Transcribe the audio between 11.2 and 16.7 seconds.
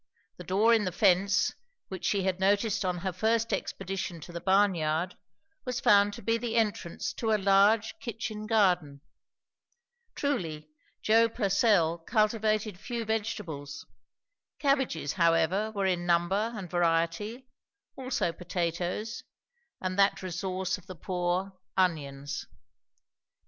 Purcell cultivated few vegetables; cabbages however were in number and